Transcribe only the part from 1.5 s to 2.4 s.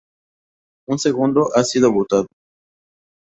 ha sido botado.